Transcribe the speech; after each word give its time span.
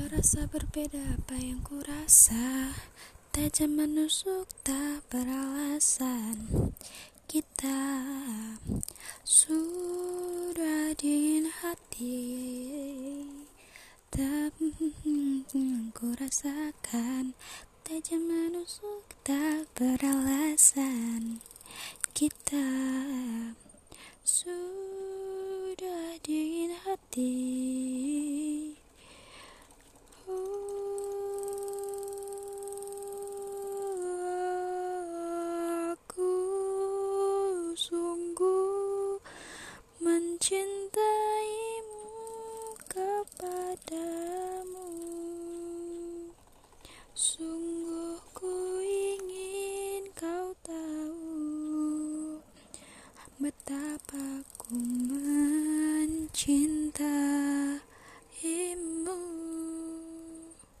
Terasa 0.00 0.48
berbeda 0.48 0.96
apa 1.12 1.36
yang 1.36 1.60
ku 1.60 1.76
rasa 1.84 2.72
Tajam 3.36 3.76
menusuk 3.76 4.48
tak 4.64 5.04
beralasan. 5.12 6.48
Kita 7.28 8.08
sudah 9.28 10.96
dingin 10.96 11.52
hati. 11.52 12.32
Tak 14.08 14.56
ku 15.92 16.16
rasakan 16.16 17.36
Tajam 17.84 18.24
menusuk 18.24 19.04
tak 19.20 19.68
beralasan. 19.76 21.44
Kita 22.16 22.64
sudah 24.24 24.69
Sungguh 47.20 48.16
ku 48.32 48.80
ingin 48.80 50.08
kau 50.16 50.56
tahu 50.64 52.40
betapa 53.36 54.40
ku 54.56 54.72
mencintai 55.04 56.69